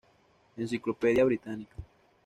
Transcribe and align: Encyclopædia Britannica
Encyclopædia 0.57 1.23
Britannica 1.29 1.77